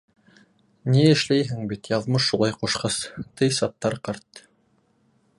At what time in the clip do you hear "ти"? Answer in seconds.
3.41-3.51